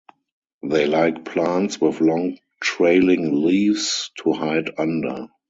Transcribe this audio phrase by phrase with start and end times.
[0.63, 5.27] They like plants with long trailing leaves to hide under.